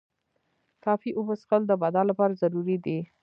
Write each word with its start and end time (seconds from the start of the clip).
کافی 0.85 1.11
اوبه 1.17 1.33
څښل 1.41 1.61
د 1.67 1.71
بدن 1.83 2.03
لپاره 2.11 2.39
ضروري 2.41 2.77
دي. 2.85 2.99